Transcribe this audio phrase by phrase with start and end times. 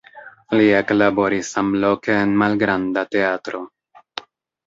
[0.59, 3.61] Li eklaboris samloke en malgranda teatro.